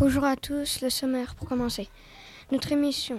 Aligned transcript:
Bonjour 0.00 0.24
à 0.24 0.34
tous, 0.34 0.80
le 0.80 0.88
sommaire 0.88 1.34
pour 1.34 1.46
commencer. 1.46 1.86
Notre 2.52 2.72
émission. 2.72 3.18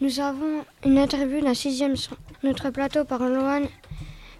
Nous 0.00 0.20
avons 0.20 0.64
une 0.84 0.96
interview 0.96 1.40
d'un 1.40 1.54
sixième 1.54 1.96
son. 1.96 2.14
Notre 2.44 2.70
plateau 2.70 3.04
par 3.04 3.28
Loane, 3.28 3.66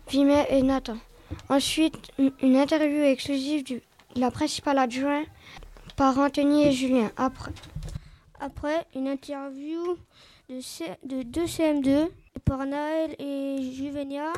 Vimet 0.09 0.47
et 0.51 0.63
Nathan. 0.63 0.99
Ensuite, 1.49 2.13
une 2.17 2.55
interview 2.55 3.03
exclusive 3.03 3.65
de 3.65 3.81
la 4.15 4.31
principale 4.31 4.79
adjointe 4.79 5.27
par 5.97 6.17
Anthony 6.17 6.69
et 6.69 6.71
Julien. 6.71 7.11
Après, 7.17 8.87
une 8.95 9.09
interview 9.09 9.97
de, 10.49 10.61
de 11.09 11.23
deux 11.25 11.47
CM2 11.47 12.09
par 12.45 12.67
Naël 12.67 13.17
et 13.19 13.73
Juvenia. 13.75 14.33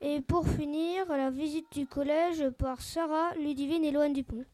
Et 0.00 0.20
pour 0.20 0.46
finir, 0.46 1.06
la 1.08 1.30
visite 1.30 1.66
du 1.72 1.86
collège 1.86 2.48
par 2.50 2.80
Sarah, 2.80 3.34
Ludivine 3.42 3.84
et 3.84 3.90
Loane 3.90 4.12
Dupont. 4.12 4.44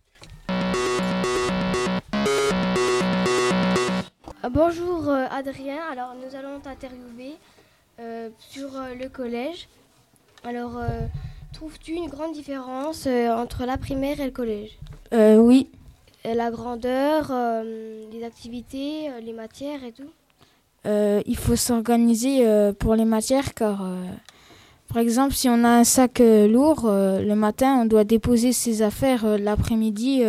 Ah, 4.42 4.48
bonjour 4.48 5.08
euh, 5.08 5.26
Adrien, 5.30 5.78
alors 5.90 6.14
nous 6.14 6.36
allons 6.36 6.60
t'interviewer 6.60 7.34
euh, 8.00 8.28
sur 8.38 8.74
euh, 8.76 8.94
le 8.94 9.08
collège. 9.08 9.68
Alors, 10.44 10.80
trouves-tu 11.52 11.92
une 11.92 12.08
grande 12.08 12.32
différence 12.32 13.06
entre 13.06 13.66
la 13.66 13.76
primaire 13.76 14.20
et 14.20 14.24
le 14.24 14.30
collège? 14.30 14.78
Oui. 15.12 15.68
la 16.24 16.50
grandeur, 16.50 17.30
les 18.10 18.24
activités, 18.24 19.10
les 19.22 19.34
matières 19.34 19.84
et 19.84 19.92
tout? 19.92 20.10
Il 20.86 21.36
faut 21.36 21.56
s'organiser 21.56 22.72
pour 22.78 22.94
les 22.94 23.04
matières 23.04 23.52
car 23.52 23.82
par 24.92 24.98
exemple, 24.98 25.34
si 25.34 25.48
on 25.48 25.62
a 25.62 25.68
un 25.68 25.84
sac 25.84 26.20
euh, 26.20 26.48
lourd, 26.48 26.86
euh, 26.86 27.22
le 27.22 27.36
matin, 27.36 27.76
on 27.80 27.84
doit 27.84 28.02
déposer 28.02 28.52
ses 28.52 28.82
affaires 28.82 29.24
euh, 29.24 29.38
l'après-midi. 29.38 30.24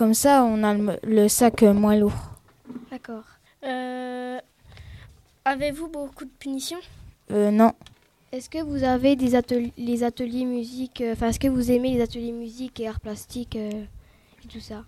Comme 0.00 0.14
ça, 0.14 0.44
on 0.44 0.64
a 0.64 0.74
le, 1.02 1.28
sac 1.28 1.60
moins 1.60 1.94
lourd. 1.94 2.14
D'accord. 2.90 3.24
Avez-vous 5.44 5.88
beaucoup 5.88 6.24
de 6.24 6.30
punitions? 6.38 6.80
Non. 7.28 7.74
Est-ce 8.32 8.48
que 8.48 8.62
vous 8.62 8.82
avez 8.82 9.14
des 9.14 9.34
ateliers, 9.34 9.74
les 9.76 10.02
ateliers 10.02 10.46
musique, 10.46 11.04
enfin, 11.12 11.28
est-ce 11.28 11.38
que 11.38 11.48
vous 11.48 11.70
aimez 11.70 11.92
les 11.92 12.00
ateliers 12.00 12.32
musique 12.32 12.80
et 12.80 12.88
arts 12.88 13.00
plastiques 13.00 13.56
et 13.56 13.86
tout 14.48 14.60
ça? 14.60 14.84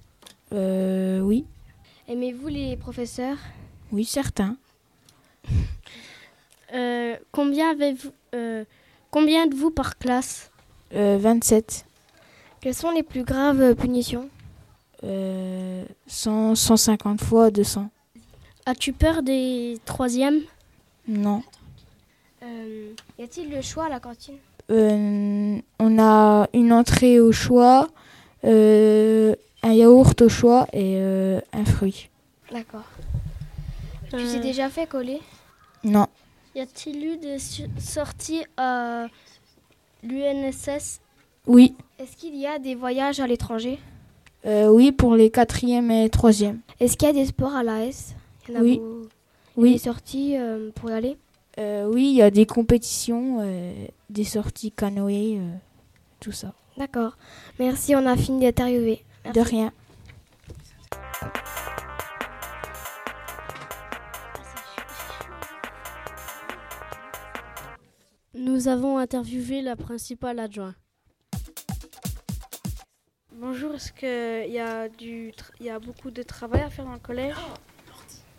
Oui. 0.51 1.45
Aimez-vous 2.09 2.49
les 2.49 2.79
professeurs? 2.79 3.37
Oui, 3.93 4.07
certains. 4.07 4.57
combien 7.33 7.73
avez-vous 7.73 8.13
euh, 8.35 8.65
combien 9.11 9.47
de 9.47 9.55
vous 9.55 9.71
par 9.71 9.99
classe? 9.99 10.51
27. 10.91 11.85
Euh, 11.85 11.91
Quelles 12.63 12.75
sont 12.75 12.93
les 12.93 13.03
plus 13.03 13.25
graves 13.25 13.75
punitions? 13.75 14.31
100, 15.03 16.55
150 16.55 17.21
euh, 17.21 17.25
fois 17.25 17.51
200. 17.51 17.91
As-tu 18.67 18.93
peur 18.93 19.23
des 19.23 19.79
troisièmes? 19.85 20.41
Non. 21.09 21.43
y 22.43 23.23
a-t-il 23.23 23.51
le 23.51 23.61
choix 23.63 23.87
à 23.87 23.89
la 23.89 24.01
cantine? 24.01 24.37
On 24.69 25.99
a 25.99 26.49
une 26.55 26.73
entrée 26.73 27.21
au 27.21 27.33
choix, 27.33 27.89
un 28.45 29.35
yaourt 29.65 30.23
au 30.23 30.29
choix 30.29 30.67
et 30.73 30.99
un 31.53 31.65
fruit. 31.65 32.09
D'accord. 32.53 32.85
Tu 34.11 34.17
t'es 34.17 34.41
déjà 34.41 34.69
fait 34.69 34.87
coller? 34.87 35.21
Non. 35.85 36.07
Y 36.55 36.61
a-t-il 36.61 37.05
eu 37.05 37.17
des 37.17 37.39
sorties 37.79 38.45
à 38.57 39.07
l'UNSS 40.03 41.01
Oui. 41.47 41.75
Est-ce 41.99 42.17
qu'il 42.17 42.37
y 42.37 42.47
a 42.47 42.59
des 42.59 42.75
voyages 42.75 43.21
à 43.21 43.27
l'étranger? 43.27 43.79
Euh, 44.47 44.69
Oui, 44.69 44.93
pour 44.93 45.15
les 45.15 45.31
quatrièmes 45.31 45.91
et 45.91 46.09
troisièmes. 46.11 46.61
Est-ce 46.81 46.97
qu'il 46.97 47.09
y 47.09 47.11
a 47.11 47.15
des 47.15 47.27
sports 47.27 47.55
à 47.55 47.63
l'AS 47.63 48.15
Oui. 48.49 48.81
oui. 49.57 49.73
Des 49.73 49.79
sorties 49.79 50.37
euh, 50.37 50.71
pour 50.75 50.91
y 50.91 50.93
aller? 50.93 51.17
Euh, 51.59 51.89
Oui, 51.93 52.11
il 52.11 52.17
y 52.17 52.23
a 52.23 52.31
des 52.31 52.47
compétitions, 52.47 53.39
des 54.11 54.25
sorties 54.25 54.73
canoë, 54.73 55.39
tout 56.21 56.33
ça. 56.33 56.55
D'accord. 56.79 57.17
Merci, 57.59 57.95
on 57.95 58.07
a 58.07 58.17
fini 58.17 58.41
d'interviewer. 58.41 59.05
De 59.35 59.41
rien. 59.41 59.73
Nous 68.35 68.69
avons 68.69 68.99
interviewé 68.99 69.63
la 69.63 69.77
principale 69.77 70.39
adjointe. 70.39 70.75
Bonjour, 73.37 73.75
est-ce 73.75 73.93
qu'il 73.93 74.53
y, 74.53 74.59
a 74.59 74.89
y 75.61 75.71
a 75.71 75.79
beaucoup 75.79 76.11
de 76.11 76.23
travail 76.23 76.61
à 76.61 76.69
faire 76.69 76.85
dans 76.85 76.93
le 76.93 76.99
collège? 76.99 77.35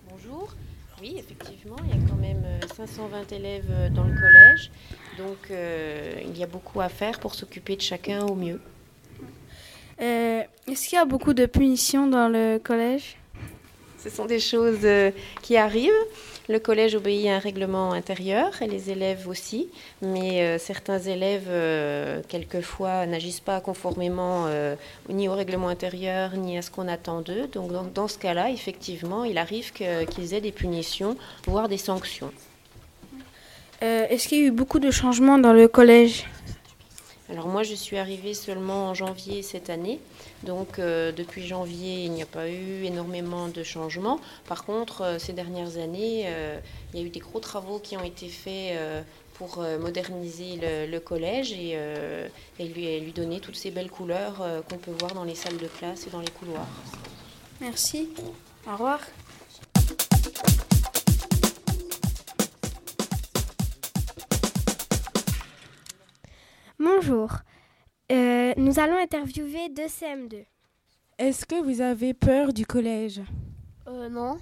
Bonjour. 0.07 0.53
Oui, 1.01 1.15
effectivement, 1.17 1.75
il 1.83 1.89
y 1.89 1.93
a 1.93 2.07
quand 2.07 2.15
même 2.15 2.45
520 2.75 3.17
euh, 3.17 3.35
élèves 3.35 3.65
euh, 3.71 3.89
dans 3.89 4.03
le 4.03 4.13
collège. 4.13 4.71
Donc, 5.17 5.49
euh, 5.49 6.21
il 6.23 6.37
y 6.37 6.43
a 6.43 6.47
beaucoup 6.47 6.79
à 6.79 6.89
faire 6.89 7.19
pour 7.19 7.33
s'occuper 7.33 7.75
de 7.75 7.81
chacun 7.81 8.23
au 8.25 8.35
mieux. 8.35 8.61
est-ce 9.97 10.87
qu'il 10.87 10.97
y 10.97 11.01
a 11.01 11.05
beaucoup 11.05 11.33
de 11.33 11.47
punitions 11.47 12.05
dans 12.05 12.29
le 12.29 12.59
collège? 12.59 13.17
Ce 14.03 14.09
sont 14.09 14.25
des 14.25 14.39
choses 14.39 14.87
qui 15.41 15.55
arrivent. 15.55 15.91
Le 16.49 16.59
collège 16.59 16.95
obéit 16.95 17.27
à 17.27 17.35
un 17.35 17.39
règlement 17.39 17.93
intérieur 17.93 18.61
et 18.61 18.67
les 18.67 18.91
élèves 18.91 19.29
aussi, 19.29 19.69
mais 20.01 20.41
euh, 20.41 20.57
certains 20.57 20.99
élèves, 20.99 21.47
euh, 21.47 22.21
quelquefois, 22.27 23.05
n'agissent 23.05 23.39
pas 23.39 23.61
conformément 23.61 24.45
euh, 24.47 24.75
ni 25.07 25.29
au 25.29 25.35
règlement 25.35 25.69
intérieur 25.69 26.35
ni 26.35 26.57
à 26.57 26.61
ce 26.61 26.69
qu'on 26.69 26.89
attend 26.89 27.21
d'eux. 27.21 27.47
Donc, 27.47 27.71
dans, 27.93 28.07
ce 28.09 28.17
cas-là, 28.17 28.49
effectivement, 28.49 29.23
il 29.23 29.37
arrive 29.37 29.71
qu'ils 29.71 30.33
aient 30.33 30.41
des 30.41 30.51
punitions, 30.51 31.15
voire 31.47 31.69
des 31.69 31.77
sanctions. 31.77 32.31
Est-ce 33.79 34.29
qu'il 34.29 34.39
y 34.39 34.43
a 34.43 34.45
eu 34.45 34.51
beaucoup 34.51 34.79
de 34.79 34.91
changements 34.91 35.37
dans 35.37 35.51
le 35.51 35.67
collège? 35.67 36.25
Alors 37.29 37.47
moi, 37.47 37.63
je 37.63 37.73
suis 37.73 37.97
arrivée 37.97 38.33
seulement 38.33 38.89
en 38.89 38.93
janvier 38.93 39.41
cette 39.43 39.69
année. 39.69 39.99
Donc 40.43 40.77
euh, 40.77 41.11
depuis 41.13 41.47
janvier, 41.47 42.03
il 42.03 42.11
n'y 42.11 42.21
a 42.21 42.25
pas 42.25 42.49
eu 42.49 42.83
énormément 42.83 43.47
de 43.47 43.63
changements. 43.63 44.19
Par 44.47 44.65
contre, 44.65 45.01
euh, 45.01 45.19
ces 45.19 45.31
dernières 45.31 45.77
années, 45.77 46.23
euh, 46.25 46.59
il 46.93 46.99
y 46.99 47.03
a 47.03 47.05
eu 47.05 47.09
des 47.09 47.21
gros 47.21 47.39
travaux 47.39 47.79
qui 47.79 47.95
ont 47.95 48.03
été 48.03 48.27
faits 48.27 48.77
pour 49.33 49.63
moderniser 49.79 50.59
le, 50.61 50.99
collège 50.99 51.53
et, 51.53 51.75
lui, 52.59 52.99
lui, 52.99 53.11
donner 53.13 53.39
toutes 53.39 53.55
ces 53.55 53.71
belles 53.71 53.89
couleurs 53.89 54.45
qu'on 54.69 54.77
peut 54.77 54.93
voir 54.99 55.15
dans 55.15 55.23
les 55.23 55.33
salles 55.33 55.57
de 55.57 55.67
classe 55.67 56.05
et 56.05 56.11
dans 56.11 56.21
les 56.21 56.29
couloirs. 56.29 56.67
Merci. 57.59 58.09
Au 58.67 58.73
revoir. 58.73 58.99
Bonjour. 67.05 67.31
Euh, 68.13 68.53
nous 68.55 68.79
allons 68.79 68.95
interviewer 68.95 69.67
deux 69.75 69.87
CM2. 69.87 70.45
Est-ce 71.17 71.45
que 71.45 71.61
vous 71.61 71.81
avez 71.81 72.13
peur 72.13 72.53
du 72.53 72.65
collège 72.65 73.21
euh, 73.89 74.07
Non. 74.07 74.37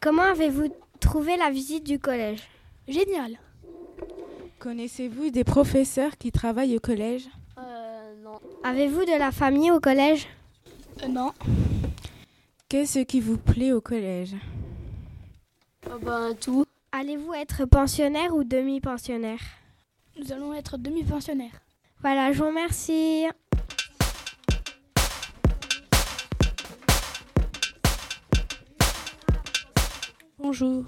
Comment 0.00 0.22
avez-vous 0.22 0.72
trouvé 1.00 1.36
la 1.36 1.50
visite 1.50 1.84
du 1.84 1.98
collège? 1.98 2.48
Génial. 2.86 3.38
Connaissez-vous 4.60 5.30
des 5.30 5.42
professeurs 5.42 6.16
qui 6.16 6.30
travaillent 6.30 6.76
au 6.76 6.80
collège? 6.80 7.26
Euh, 7.58 8.14
Non. 8.22 8.38
Avez-vous 8.62 9.04
de 9.04 9.18
la 9.18 9.32
famille 9.32 9.72
au 9.72 9.80
collège? 9.80 10.28
Euh, 11.02 11.08
Non. 11.08 11.32
Qu'est-ce 12.68 13.00
qui 13.00 13.20
vous 13.20 13.38
plaît 13.38 13.72
au 13.72 13.80
collège? 13.80 14.36
Ben 16.02 16.34
tout. 16.40 16.64
Allez-vous 16.92 17.34
être 17.34 17.64
pensionnaire 17.64 18.32
ou 18.36 18.44
demi-pensionnaire? 18.44 19.40
Nous 20.16 20.32
allons 20.32 20.54
être 20.54 20.78
demi-pensionnaires. 20.78 21.62
Voilà, 22.00 22.32
je 22.32 22.38
vous 22.38 22.46
remercie. 22.48 23.26
Bonjour. 30.38 30.84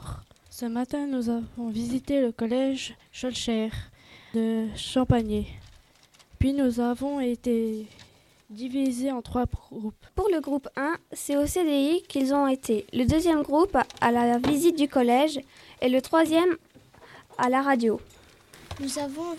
Ce 0.50 0.66
matin, 0.66 1.06
nous 1.06 1.28
avons 1.28 1.68
visité 1.68 2.20
le 2.20 2.32
collège 2.32 2.94
Scholcher 3.12 3.70
de 4.34 4.66
Champagné. 4.76 5.48
Puis 6.38 6.52
nous 6.52 6.80
avons 6.80 7.20
été 7.20 7.86
divisés 8.48 9.10
en 9.10 9.22
trois 9.22 9.46
groupes. 9.46 10.06
Pour 10.14 10.28
le 10.32 10.40
groupe 10.40 10.68
1, 10.76 10.94
c'est 11.12 11.36
au 11.36 11.46
CDI 11.46 12.02
qu'ils 12.08 12.32
ont 12.32 12.46
été. 12.46 12.86
Le 12.92 13.04
deuxième 13.04 13.42
groupe 13.42 13.76
à 14.00 14.12
la 14.12 14.38
visite 14.38 14.78
du 14.78 14.88
collège 14.88 15.40
et 15.82 15.88
le 15.88 16.00
troisième 16.00 16.56
à 17.38 17.48
la 17.48 17.62
radio. 17.62 18.00
Nous 18.78 18.98
avons 18.98 19.36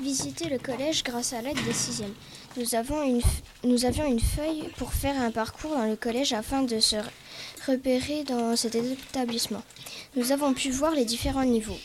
visité 0.00 0.50
le 0.50 0.58
collège 0.58 1.02
grâce 1.02 1.32
à 1.32 1.40
l'aide 1.40 1.56
des 1.64 1.72
sixièmes. 1.72 2.12
Nous, 2.58 2.74
avons 2.74 3.02
une, 3.02 3.22
nous 3.64 3.86
avions 3.86 4.04
une 4.04 4.20
feuille 4.20 4.68
pour 4.76 4.92
faire 4.92 5.18
un 5.20 5.30
parcours 5.30 5.70
dans 5.70 5.86
le 5.86 5.96
collège 5.96 6.34
afin 6.34 6.62
de 6.62 6.78
se 6.78 6.96
repérer 7.66 8.24
dans 8.24 8.56
cet 8.56 8.74
établissement. 8.74 9.62
Nous 10.16 10.32
avons 10.32 10.52
pu 10.52 10.70
voir 10.70 10.92
les 10.92 11.06
différents 11.06 11.44
niveaux. 11.46 11.78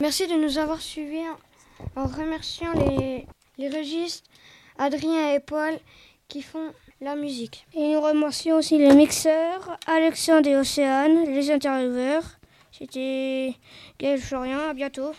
Merci 0.00 0.26
de 0.26 0.34
nous 0.34 0.58
avoir 0.58 0.80
suivis. 0.80 1.22
en 1.94 2.06
remerciant 2.06 2.72
les, 2.72 3.26
les 3.58 3.68
registres 3.68 4.24
Adrien 4.78 5.34
et 5.34 5.40
Paul 5.40 5.78
qui 6.28 6.42
font 6.42 6.72
la 7.00 7.16
musique. 7.16 7.66
Et 7.74 7.92
nous 7.92 8.00
remercions 8.00 8.56
aussi 8.56 8.78
les 8.78 8.94
mixeurs, 8.94 9.78
Alexandre 9.86 10.48
et 10.48 10.56
Océane, 10.56 11.24
les 11.26 11.50
intervieweurs. 11.50 12.24
C'était 12.72 13.54
Gaël 13.98 14.20
Florian, 14.20 14.60
à 14.70 14.74
bientôt. 14.74 15.12